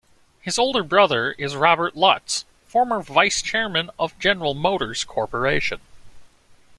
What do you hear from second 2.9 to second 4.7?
Vice-Chairman of General